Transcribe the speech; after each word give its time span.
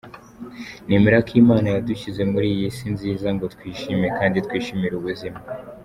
Nemera 0.87 1.17
ko 1.27 1.31
Imana 1.41 1.67
yadushyize 1.75 2.21
muri 2.31 2.47
iyi 2.55 2.67
si 2.77 2.87
nziza 2.95 3.27
ngo 3.35 3.45
twishime 3.53 4.07
kandi 4.17 4.37
twishimire 4.45 4.95
ubuzima. 4.97 5.39